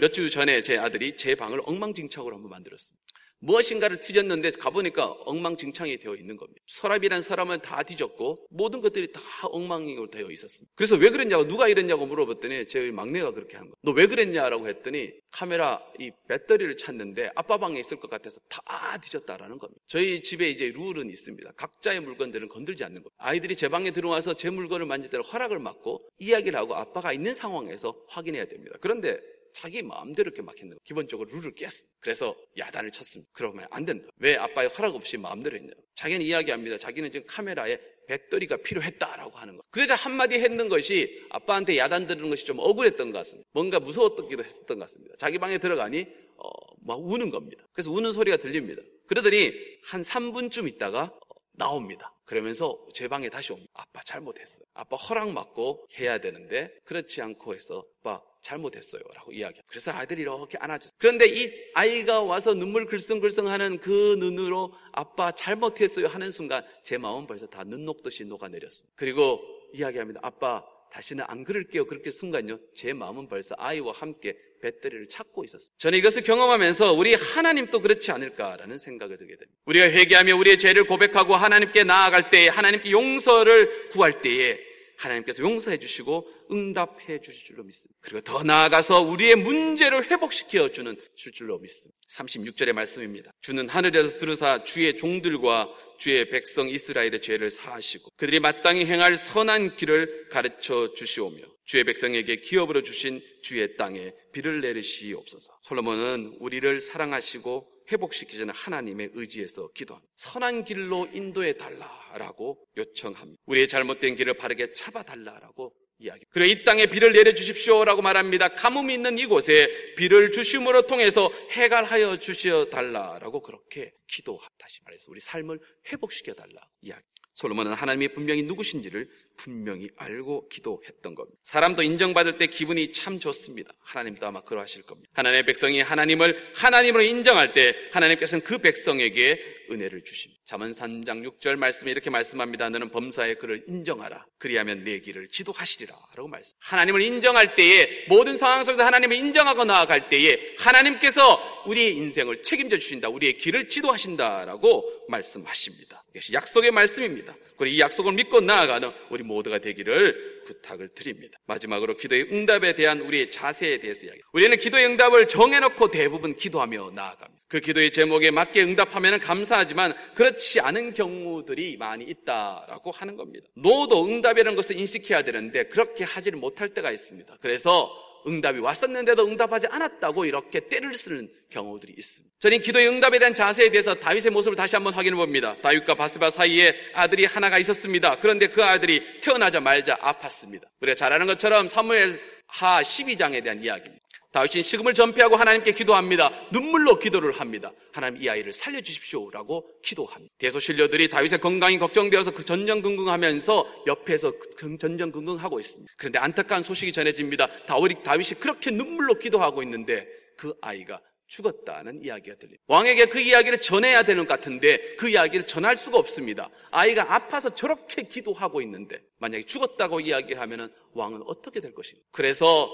몇주 0.00 0.30
전에 0.30 0.62
제 0.62 0.78
아들이 0.78 1.16
제 1.16 1.34
방을 1.34 1.60
엉망진창으로 1.64 2.36
한번 2.36 2.50
만들었습니다. 2.50 3.02
무엇인가를 3.42 3.98
뒤졌는데 4.00 4.52
가보니까 4.52 5.06
엉망진창이 5.24 5.98
되어 5.98 6.14
있는 6.14 6.36
겁니다. 6.36 6.60
서랍이란 6.66 7.22
사람은 7.22 7.60
다 7.60 7.82
뒤졌고 7.82 8.46
모든 8.50 8.80
것들이 8.80 9.12
다 9.12 9.20
엉망으로 9.44 10.10
되어 10.10 10.30
있었습니다. 10.30 10.72
그래서 10.76 10.96
왜 10.96 11.10
그랬냐고 11.10 11.46
누가 11.46 11.68
이랬냐고 11.68 12.06
물어봤더니 12.06 12.68
제 12.68 12.90
막내가 12.92 13.32
그렇게 13.32 13.56
한 13.56 13.66
거예요. 13.66 13.74
너 13.82 13.92
왜 13.92 14.06
그랬냐라고 14.06 14.68
했더니 14.68 15.12
카메라 15.30 15.80
이 15.98 16.10
배터리를 16.28 16.76
찾는데 16.76 17.30
아빠 17.34 17.58
방에 17.58 17.78
있을 17.78 17.98
것 18.00 18.08
같아서 18.08 18.40
다 18.48 18.96
뒤졌다라는 18.98 19.58
겁니다. 19.58 19.80
저희 19.86 20.22
집에 20.22 20.48
이제 20.48 20.72
룰은 20.74 21.10
있습니다. 21.10 21.52
각자의 21.56 22.00
물건들은 22.00 22.48
건들지 22.48 22.84
않는 22.84 23.02
겁니다. 23.02 23.14
아이들이 23.18 23.54
제 23.56 23.68
방에 23.68 23.90
들어와서 23.90 24.34
제 24.34 24.50
물건을 24.50 24.86
만질 24.86 25.10
때는 25.10 25.24
허락을 25.24 25.62
받고 25.62 26.00
이야기를 26.18 26.58
하고 26.58 26.74
아빠가 26.74 27.12
있는 27.12 27.34
상황에서 27.34 27.94
확인해야 28.08 28.46
됩니다. 28.46 28.76
그런데 28.80 29.20
자기 29.52 29.82
마음대로 29.82 30.28
이렇게 30.28 30.42
막 30.42 30.58
했는 30.58 30.76
거. 30.76 30.80
기본적으로 30.84 31.30
룰을 31.30 31.54
깼어. 31.54 31.70
그래서 32.00 32.36
야단을 32.58 32.90
쳤습니다. 32.90 33.30
그러면 33.32 33.66
안 33.70 33.84
된다. 33.84 34.08
왜 34.16 34.36
아빠의 34.36 34.68
허락 34.68 34.94
없이 34.94 35.16
마음대로 35.16 35.56
했냐. 35.56 35.70
자기는 35.94 36.24
이야기합니다. 36.24 36.78
자기는 36.78 37.10
지금 37.10 37.26
카메라에 37.26 37.78
배터리가 38.08 38.56
필요했다라고 38.58 39.38
하는 39.38 39.56
거. 39.56 39.62
그 39.70 39.80
여자 39.80 39.94
한마디 39.94 40.38
했는 40.38 40.68
것이 40.68 41.24
아빠한테 41.30 41.76
야단 41.78 42.06
들는 42.06 42.28
것이 42.28 42.44
좀 42.44 42.58
억울했던 42.58 43.10
것 43.10 43.18
같습니다. 43.18 43.48
뭔가 43.52 43.80
무서웠기도 43.80 44.44
했었던 44.44 44.78
것 44.78 44.84
같습니다. 44.84 45.14
자기 45.18 45.38
방에 45.38 45.58
들어가니 45.58 46.06
어, 46.36 46.48
막 46.84 46.98
우는 47.00 47.30
겁니다. 47.30 47.64
그래서 47.72 47.90
우는 47.90 48.12
소리가 48.12 48.36
들립니다. 48.38 48.82
그러더니 49.06 49.52
한 49.84 50.02
3분쯤 50.02 50.68
있다가 50.68 51.04
어, 51.04 51.34
나옵니다. 51.52 52.11
그러면서 52.24 52.78
제 52.94 53.08
방에 53.08 53.28
다시 53.28 53.52
옵니다. 53.52 53.70
아빠 53.74 54.00
잘못했어요. 54.04 54.64
아빠 54.74 54.96
허락 54.96 55.34
받고 55.34 55.86
해야 55.98 56.18
되는데 56.18 56.72
그렇지 56.84 57.20
않고 57.22 57.54
해서 57.54 57.84
아빠 58.00 58.22
잘못했어요. 58.42 59.02
라고 59.14 59.32
이야기합니다. 59.32 59.64
그래서 59.66 59.92
아들이 59.92 60.22
이렇게 60.22 60.58
안아줬어요. 60.58 60.92
그런데 60.98 61.26
이 61.26 61.52
아이가 61.74 62.22
와서 62.22 62.54
눈물 62.54 62.86
글썽글썽 62.86 63.46
하는 63.46 63.78
그 63.78 64.16
눈으로 64.18 64.72
아빠 64.92 65.30
잘못했어요 65.32 66.06
하는 66.08 66.30
순간 66.30 66.64
제 66.82 66.98
마음은 66.98 67.26
벌써 67.26 67.46
다 67.46 67.62
눈 67.64 67.84
녹듯이 67.84 68.24
녹아내렸습니다. 68.24 68.92
그리고 68.96 69.40
이야기합니다. 69.74 70.20
아빠 70.22 70.64
다시는 70.92 71.24
안 71.26 71.42
그럴게요. 71.44 71.86
그렇게 71.86 72.10
순간요. 72.10 72.58
제 72.74 72.92
마음은 72.92 73.26
벌써 73.28 73.54
아이와 73.58 73.92
함께 73.94 74.34
배터리를 74.60 75.08
찾고 75.08 75.44
있었어요. 75.44 75.70
저는 75.78 75.98
이것을 75.98 76.22
경험하면서 76.22 76.92
우리 76.92 77.14
하나님도 77.14 77.80
그렇지 77.80 78.12
않을까라는 78.12 78.78
생각을 78.78 79.16
들게 79.16 79.36
됩니다. 79.36 79.58
우리가 79.64 79.86
회개하며 79.86 80.36
우리의 80.36 80.58
죄를 80.58 80.84
고백하고 80.84 81.34
하나님께 81.34 81.84
나아갈 81.84 82.30
때에 82.30 82.48
하나님께 82.48 82.90
용서를 82.90 83.88
구할 83.90 84.20
때에 84.20 84.71
하나님께서 84.96 85.42
용서해 85.42 85.78
주시고 85.78 86.28
응답해 86.50 87.20
주실 87.20 87.46
줄로 87.46 87.64
믿습니다. 87.64 87.98
그리고 88.00 88.20
더 88.20 88.42
나아가서 88.42 89.00
우리의 89.02 89.36
문제를 89.36 90.10
회복시켜 90.10 90.70
주는 90.70 90.96
줄로 91.14 91.58
믿습니다. 91.58 91.98
36절의 92.10 92.72
말씀입니다. 92.72 93.32
주는 93.40 93.68
하늘에서 93.68 94.18
들으사 94.18 94.62
주의 94.64 94.96
종들과 94.96 95.68
주의 95.98 96.28
백성 96.28 96.68
이스라엘의 96.68 97.20
죄를 97.20 97.50
사하시고 97.50 98.10
그들이 98.16 98.40
마땅히 98.40 98.84
행할 98.84 99.16
선한 99.16 99.76
길을 99.76 100.28
가르쳐 100.28 100.92
주시오며 100.94 101.52
주의 101.64 101.84
백성에게 101.84 102.36
기업으로 102.36 102.82
주신 102.82 103.22
주의 103.42 103.76
땅에 103.76 104.12
비를 104.32 104.60
내리시옵소서. 104.60 105.58
솔로몬은 105.62 106.36
우리를 106.40 106.80
사랑하시고 106.80 107.71
회복시키자는 107.92 108.54
하나님의 108.54 109.10
의지에서 109.12 109.68
기도합니다. 109.74 110.12
선한 110.16 110.64
길로 110.64 111.06
인도해 111.12 111.56
달라라고 111.56 112.58
요청합니다. 112.76 113.40
우리의 113.46 113.68
잘못된 113.68 114.16
길을 114.16 114.34
바르게 114.34 114.72
잡아 114.72 115.02
달라라고 115.02 115.74
이야기. 115.98 116.24
그래 116.30 116.48
이 116.48 116.64
땅에 116.64 116.86
비를 116.86 117.12
내려 117.12 117.32
주십시오라고 117.32 118.02
말합니다. 118.02 118.48
가뭄이 118.54 118.94
있는 118.94 119.18
이곳에 119.18 119.94
비를 119.96 120.32
주심으로 120.32 120.82
통해서 120.82 121.30
해갈하여 121.50 122.18
주시어 122.18 122.66
달라라고 122.66 123.40
그렇게 123.40 123.92
기도 124.08 124.40
다시 124.58 124.80
말해서 124.84 125.06
우리 125.08 125.20
삶을 125.20 125.60
회복시켜 125.92 126.34
달라고 126.34 126.66
이야기. 126.80 127.04
솔로몬은 127.34 127.72
하나님이 127.72 128.08
분명히 128.08 128.42
누구신지를 128.42 129.08
분명히 129.36 129.88
알고 129.96 130.48
기도했던 130.48 131.14
겁니다. 131.14 131.38
사람도 131.42 131.82
인정받을 131.82 132.38
때 132.38 132.46
기분이 132.46 132.92
참 132.92 133.18
좋습니다. 133.18 133.72
하나님도 133.80 134.26
아마 134.26 134.42
그러하실 134.42 134.82
겁니다. 134.82 135.10
하나님의 135.14 135.44
백성이 135.44 135.80
하나님을 135.80 136.52
하나님으로 136.54 137.02
인정할 137.02 137.52
때 137.52 137.74
하나님께서는 137.92 138.44
그 138.44 138.58
백성에게 138.58 139.62
은혜를 139.70 140.04
주십니다. 140.04 140.40
잠언 140.44 140.70
3장 140.70 141.26
6절 141.26 141.56
말씀에 141.56 141.90
이렇게 141.90 142.10
말씀합니다. 142.10 142.68
너는 142.68 142.90
범사의 142.90 143.38
그를 143.38 143.64
인정하라. 143.68 144.26
그리하면 144.38 144.84
내 144.84 144.98
길을 144.98 145.28
지도하시리라. 145.28 145.94
라고 146.14 146.28
말씀. 146.28 146.56
하나님을 146.60 147.00
인정할 147.00 147.54
때에 147.54 148.06
모든 148.08 148.36
상황 148.36 148.64
속에서 148.64 148.84
하나님을 148.84 149.16
인정하고 149.16 149.64
나아갈 149.64 150.08
때에 150.08 150.54
하나님께서 150.58 151.62
우리의 151.66 151.96
인생을 151.96 152.42
책임져 152.42 152.76
주신다. 152.78 153.08
우리의 153.08 153.38
길을 153.38 153.68
지도하신다라고 153.68 155.06
말씀하십니다. 155.08 156.04
이것이 156.10 156.32
약속의 156.32 156.70
말씀입니다. 156.70 157.34
그리고 157.56 157.76
이 157.76 157.80
약속을 157.80 158.12
믿고 158.12 158.40
나아가는 158.40 158.90
우리 159.10 159.21
모두가 159.22 159.58
되기를 159.58 160.42
부탁을 160.44 160.88
드립니다. 160.94 161.38
마지막으로 161.46 161.96
기도의 161.96 162.28
응답에 162.32 162.74
대한 162.74 163.00
우리의 163.00 163.30
자세에 163.30 163.78
대해서 163.78 164.06
이야기. 164.06 164.20
우리는 164.32 164.56
기도의 164.56 164.86
응답을 164.86 165.28
정해놓고 165.28 165.90
대부분 165.90 166.36
기도하며 166.36 166.92
나아갑니다. 166.94 167.42
그 167.48 167.60
기도의 167.60 167.92
제목에 167.92 168.30
맞게 168.30 168.62
응답하면 168.62 169.18
감사하지만 169.18 169.94
그렇지 170.14 170.60
않은 170.60 170.94
경우들이 170.94 171.76
많이 171.76 172.04
있다라고 172.04 172.90
하는 172.90 173.16
겁니다. 173.16 173.46
노도 173.56 174.06
응답이라는 174.06 174.56
것을 174.56 174.78
인식해야 174.78 175.22
되는데 175.22 175.64
그렇게 175.64 176.04
하지를 176.04 176.38
못할 176.38 176.70
때가 176.70 176.90
있습니다. 176.90 177.36
그래서 177.40 177.90
응답이 178.26 178.60
왔었는데도 178.60 179.26
응답하지 179.26 179.66
않았다고 179.68 180.24
이렇게 180.24 180.60
때를 180.60 180.94
쓰는 180.94 181.28
경우들이 181.50 181.94
있습니다. 181.96 182.34
저는 182.40 182.60
기도의 182.60 182.88
응답에 182.88 183.18
대한 183.18 183.34
자세에 183.34 183.70
대해서 183.70 183.94
다윗의 183.94 184.30
모습을 184.30 184.56
다시 184.56 184.76
한번 184.76 184.94
확인해 184.94 185.16
봅니다. 185.16 185.56
다윗과 185.62 185.94
바스바 185.94 186.30
사이에 186.30 186.74
아들이 186.94 187.24
하나가 187.24 187.58
있었습니다. 187.58 188.18
그런데 188.20 188.46
그 188.48 188.64
아들이 188.64 189.02
태어나자말자 189.20 189.96
아팠습니다. 189.96 190.64
우리가 190.80 190.94
잘 190.94 191.12
아는 191.12 191.26
것처럼 191.26 191.68
사무엘 191.68 192.20
하 192.46 192.82
12장에 192.82 193.42
대한 193.42 193.62
이야기입니다. 193.62 194.01
다윗이 194.32 194.62
식음을 194.62 194.94
전폐하고 194.94 195.36
하나님께 195.36 195.72
기도합니다. 195.72 196.30
눈물로 196.50 196.98
기도를 196.98 197.32
합니다. 197.32 197.70
하나님 197.92 198.22
이 198.22 198.28
아이를 198.28 198.52
살려주십시오라고 198.52 199.68
기도합니다. 199.82 200.34
대소신료들이 200.38 201.10
다윗의 201.10 201.40
건강이 201.40 201.78
걱정되어서 201.78 202.30
그 202.30 202.44
전전긍긍하면서 202.44 203.84
옆에서 203.86 204.32
그 204.56 204.76
전전긍긍하고 204.78 205.60
있습니다. 205.60 205.92
그런데 205.96 206.18
안타까운 206.18 206.62
소식이 206.62 206.92
전해집니다. 206.92 207.46
다윗이 207.66 208.40
그렇게 208.40 208.70
눈물로 208.70 209.18
기도하고 209.18 209.62
있는데 209.62 210.08
그 210.38 210.54
아이가 210.62 211.00
죽었다는 211.26 212.04
이야기가 212.04 212.36
들립니다. 212.36 212.62
왕에게 212.66 213.06
그 213.06 213.18
이야기를 213.18 213.58
전해야 213.60 214.02
되는 214.02 214.26
것 214.26 214.34
같은데 214.34 214.96
그 214.96 215.08
이야기를 215.08 215.46
전할 215.46 215.78
수가 215.78 215.98
없습니다. 215.98 216.50
아이가 216.70 217.14
아파서 217.14 217.54
저렇게 217.54 218.02
기도하고 218.02 218.60
있는데 218.62 219.00
만약에 219.18 219.44
죽었다고 219.44 220.00
이야기하면 220.00 220.72
왕은 220.92 221.22
어떻게 221.26 221.60
될 221.60 221.74
것인가? 221.74 222.02
그래서 222.10 222.70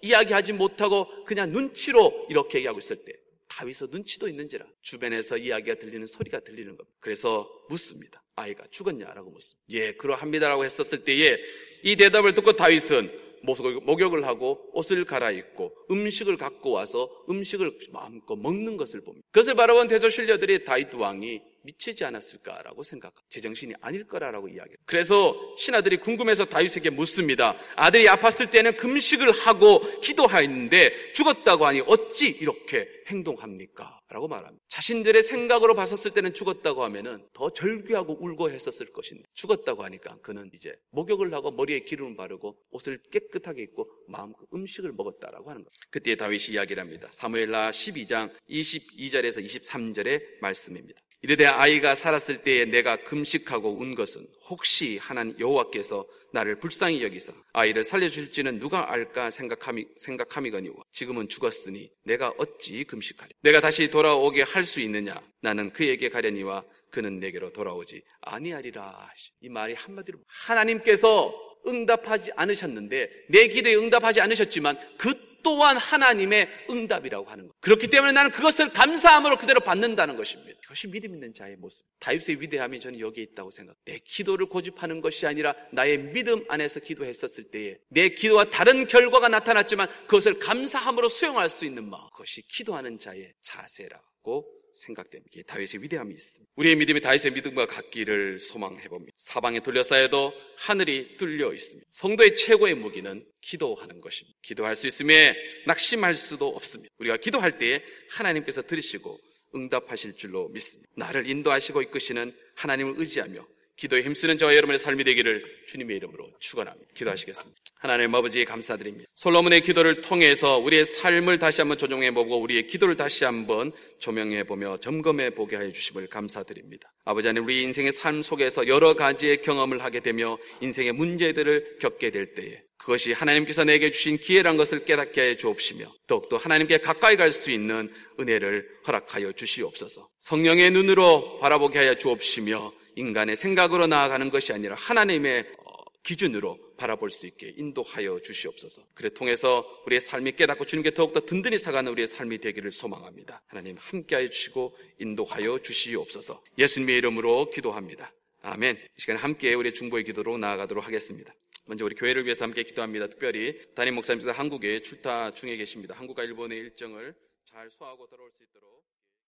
이야기하지 0.00 0.52
못하고 0.54 1.24
그냥 1.24 1.52
눈치로 1.52 2.26
이렇게 2.28 2.58
얘기하고 2.58 2.78
있을 2.78 3.04
때 3.04 3.12
다윗의 3.48 3.88
눈치도 3.90 4.28
있는지라 4.28 4.64
주변에서 4.80 5.36
이야기가 5.36 5.76
들리는 5.76 6.06
소리가 6.06 6.40
들리는 6.40 6.76
겁니다. 6.76 6.96
그래서 7.00 7.50
묻습니다. 7.68 8.22
아이가 8.34 8.64
죽었냐라고 8.70 9.30
묻습니다. 9.30 9.66
예, 9.70 9.92
그러합니다라고 9.94 10.64
했었을 10.64 11.04
때에 11.04 11.36
이 11.82 11.96
대답을 11.96 12.34
듣고 12.34 12.52
다윗은 12.52 13.20
목욕을 13.42 14.24
하고 14.24 14.70
옷을 14.72 15.04
갈아입고 15.04 15.74
음식을 15.90 16.36
갖고 16.36 16.70
와서 16.70 17.10
음식을 17.28 17.76
마음껏 17.90 18.36
먹는 18.36 18.76
것을 18.76 19.00
봅니다. 19.02 19.26
그것을 19.30 19.54
바라본 19.54 19.88
대조 19.88 20.08
신료들이 20.08 20.64
다윗 20.64 20.94
왕이 20.94 21.42
미치지 21.64 22.04
않았을까라고 22.04 22.82
생각합니다. 22.82 23.22
제정신이 23.28 23.74
아닐 23.80 24.06
거라라고 24.06 24.48
이야기해요. 24.48 24.76
그래서 24.84 25.34
신하들이 25.58 25.98
궁금해서 25.98 26.44
다윗에게 26.46 26.90
묻습니다. 26.90 27.56
아들이 27.76 28.06
아팠을 28.06 28.50
때는 28.50 28.76
금식을 28.76 29.30
하고 29.32 29.80
기도하였는데 30.00 31.12
죽었다고 31.12 31.66
하니 31.66 31.82
어찌 31.86 32.28
이렇게 32.28 32.88
행동합니까? 33.08 34.00
라고 34.08 34.28
말합니다. 34.28 34.62
자신들의 34.68 35.22
생각으로 35.22 35.74
봤었을 35.74 36.10
때는 36.10 36.34
죽었다고 36.34 36.84
하면은 36.84 37.26
더 37.32 37.50
절규하고 37.50 38.18
울고 38.20 38.50
했었을 38.50 38.92
것인데 38.92 39.24
죽었다고 39.34 39.84
하니까 39.84 40.18
그는 40.22 40.50
이제 40.54 40.74
목욕을 40.90 41.32
하고 41.32 41.50
머리에 41.50 41.80
기름을 41.80 42.16
바르고 42.16 42.56
옷을 42.70 43.00
깨끗하게 43.10 43.62
입고 43.62 43.88
마음껏 44.08 44.46
음식을 44.52 44.92
먹었다라고 44.92 45.50
하는 45.50 45.64
겁니다. 45.64 45.76
그때 45.90 46.14
다윗이 46.16 46.54
이야기를 46.54 46.82
합니다. 46.82 47.08
사무엘라 47.12 47.70
12장 47.70 48.30
22절에서 48.48 49.44
23절의 49.44 50.40
말씀입니다. 50.40 51.00
이르되 51.22 51.46
아이가 51.46 51.94
살았을 51.94 52.42
때에 52.42 52.64
내가 52.64 52.96
금식하고 52.96 53.78
운 53.78 53.94
것은 53.94 54.26
혹시 54.50 54.98
하나님 54.98 55.38
여호와께서 55.38 56.04
나를 56.32 56.58
불쌍히 56.58 57.02
여기서 57.04 57.32
아이를 57.52 57.84
살려줄지는 57.84 58.58
누가 58.58 58.90
알까 58.90 59.30
생각함이, 59.30 59.86
생각함이거니와 59.98 60.74
지금은 60.90 61.28
죽었으니 61.28 61.90
내가 62.04 62.32
어찌 62.38 62.82
금식하리? 62.84 63.32
내가 63.42 63.60
다시 63.60 63.88
돌아오게 63.88 64.42
할 64.42 64.64
수 64.64 64.80
있느냐? 64.80 65.20
나는 65.40 65.72
그에게 65.72 66.08
가려니와 66.08 66.64
그는 66.90 67.20
내게로 67.20 67.52
돌아오지 67.52 68.02
아니하리라. 68.22 69.08
이 69.42 69.48
말이 69.48 69.74
한마디로 69.74 70.18
하나님께서 70.26 71.32
응답하지 71.66 72.32
않으셨는데 72.34 73.10
내 73.28 73.46
기도에 73.46 73.76
응답하지 73.76 74.20
않으셨지만 74.20 74.76
그 74.96 75.14
또한 75.42 75.76
하나님의 75.76 76.66
응답이라고 76.70 77.28
하는 77.30 77.48
것. 77.48 77.60
그렇기 77.60 77.88
때문에 77.88 78.12
나는 78.12 78.30
그것을 78.30 78.70
감사함으로 78.70 79.36
그대로 79.36 79.60
받는다는 79.60 80.16
것입니다. 80.16 80.58
이것이 80.64 80.88
믿음 80.88 81.14
있는 81.14 81.32
자의 81.32 81.56
모습. 81.56 81.84
다윗의 82.00 82.40
위대함이 82.40 82.80
저는 82.80 83.00
여기에 83.00 83.24
있다고 83.24 83.50
생각. 83.50 83.76
내 83.84 83.98
기도를 83.98 84.46
고집하는 84.46 85.00
것이 85.00 85.26
아니라 85.26 85.54
나의 85.72 85.98
믿음 85.98 86.44
안에서 86.48 86.80
기도했었을 86.80 87.50
때에 87.50 87.78
내 87.88 88.08
기도와 88.08 88.44
다른 88.44 88.86
결과가 88.86 89.28
나타났지만 89.28 89.88
그것을 90.06 90.38
감사함으로 90.38 91.08
수용할 91.08 91.50
수 91.50 91.64
있는 91.64 91.88
마음. 91.88 92.04
그것이 92.10 92.42
기도하는 92.48 92.98
자의 92.98 93.32
자세라고 93.42 94.61
생각됩니다. 94.72 95.40
다윗의 95.46 95.82
위대함이 95.82 96.14
있습니다. 96.14 96.52
우리의 96.56 96.76
믿음이 96.76 97.00
다윗의 97.00 97.32
믿음과 97.32 97.66
같기를 97.66 98.40
소망해 98.40 98.88
봅니다. 98.88 99.12
사방에 99.16 99.60
둘러싸여도 99.60 100.32
하늘이 100.56 101.16
뚫려 101.16 101.52
있습니다. 101.52 101.88
성도의 101.90 102.36
최고의 102.36 102.74
무기는 102.74 103.24
기도하는 103.40 104.00
것입니다. 104.00 104.38
기도할 104.42 104.76
수 104.76 104.86
있음에 104.86 105.36
낙심할 105.66 106.14
수도 106.14 106.48
없습니다. 106.48 106.94
우리가 106.98 107.16
기도할 107.16 107.58
때에 107.58 107.82
하나님께서 108.10 108.62
들으시고 108.62 109.18
응답하실 109.54 110.16
줄로 110.16 110.48
믿습니다. 110.48 110.90
나를 110.96 111.28
인도하시고 111.28 111.82
이끄시는 111.82 112.34
하나님을 112.56 112.94
의지하며 112.96 113.46
기도에 113.76 114.02
힘쓰는 114.02 114.38
저와 114.38 114.54
여러분의 114.54 114.78
삶이 114.78 115.02
되기를 115.04 115.44
주님의 115.68 115.96
이름으로 115.96 116.30
축원합니다. 116.38 116.92
기도하시겠습니다. 116.94 117.60
하나님 117.76 118.14
아버지 118.14 118.44
감사드립니다. 118.44 119.08
솔로몬의 119.14 119.62
기도를 119.62 120.02
통해서 120.02 120.58
우리의 120.58 120.84
삶을 120.84 121.38
다시 121.38 121.62
한번 121.62 121.78
조정해 121.78 122.12
보고 122.12 122.38
우리의 122.40 122.66
기도를 122.68 122.96
다시 122.96 123.24
한번 123.24 123.72
조명해 123.98 124.44
보며 124.44 124.76
점검해 124.76 125.30
보게 125.30 125.56
하여 125.56 125.72
주심을 125.72 126.06
감사드립니다. 126.06 126.92
아버지 127.04 127.26
하나님 127.26 127.44
우리 127.44 127.62
인생의 127.62 127.92
삶 127.92 128.22
속에서 128.22 128.68
여러 128.68 128.94
가지의 128.94 129.42
경험을 129.42 129.82
하게 129.82 130.00
되며 130.00 130.38
인생의 130.60 130.92
문제들을 130.92 131.78
겪게 131.80 132.10
될 132.10 132.34
때에 132.34 132.62
그것이 132.76 133.12
하나님께서 133.12 133.64
내게 133.64 133.90
주신 133.90 134.18
기회란 134.18 134.56
것을 134.56 134.84
깨닫게 134.84 135.20
하여 135.20 135.36
주옵시며 135.36 135.86
더욱더 136.06 136.36
하나님께 136.36 136.78
가까이 136.78 137.16
갈 137.16 137.32
수 137.32 137.50
있는 137.50 137.92
은혜를 138.20 138.68
허락하여 138.86 139.32
주시옵소서. 139.32 140.08
성령의 140.18 140.72
눈으로 140.72 141.38
바라보게 141.38 141.78
하여 141.78 141.94
주옵시며 141.94 142.72
인간의 142.96 143.36
생각으로 143.36 143.86
나아가는 143.86 144.28
것이 144.30 144.52
아니라 144.52 144.74
하나님의 144.74 145.46
어, 145.58 145.72
기준으로 146.02 146.58
바라볼 146.76 147.10
수 147.10 147.26
있게 147.26 147.54
인도하여 147.56 148.20
주시옵소서. 148.20 148.82
그래 148.94 149.08
통해서 149.08 149.64
우리의 149.86 150.00
삶이 150.00 150.32
깨닫고 150.32 150.64
주님께 150.64 150.94
더욱더 150.94 151.20
든든히 151.20 151.58
사가는 151.58 151.90
우리의 151.92 152.08
삶이 152.08 152.38
되기를 152.38 152.72
소망합니다. 152.72 153.42
하나님 153.46 153.76
함께하여 153.78 154.28
주시고 154.28 154.76
인도하여 154.98 155.60
주시옵소서. 155.60 156.42
예수님의 156.58 156.98
이름으로 156.98 157.50
기도합니다. 157.50 158.12
아멘. 158.42 158.76
이 158.76 159.00
시간에 159.00 159.20
함께 159.20 159.54
우리의 159.54 159.72
중보의 159.72 160.04
기도로 160.04 160.38
나아가도록 160.38 160.84
하겠습니다. 160.86 161.32
먼저 161.66 161.84
우리 161.84 161.94
교회를 161.94 162.24
위해서 162.24 162.44
함께 162.44 162.64
기도합니다. 162.64 163.06
특별히 163.06 163.60
담임 163.74 163.94
목사님께서 163.94 164.32
한국에 164.32 164.82
출타 164.82 165.34
중에 165.34 165.56
계십니다. 165.56 165.94
한국과 165.94 166.24
일본의 166.24 166.58
일정을 166.58 167.14
잘 167.44 167.70
소화하고 167.70 168.08
돌아올 168.08 168.32
수 168.32 168.42
있도록 168.42 168.82